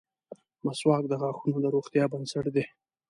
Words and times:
•مسواک 0.65 1.03
د 1.09 1.13
غاښونو 1.21 1.57
د 1.61 1.65
روغتیا 1.75 2.03
بنسټ 2.11 2.45
دی. 2.55 2.65